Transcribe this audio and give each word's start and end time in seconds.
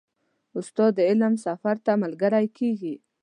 استاد 0.59 0.91
د 0.97 0.99
علم 1.09 1.33
سفر 1.45 1.75
ته 1.85 1.91
ملګری 2.03 2.47
کېږي. 2.57 2.95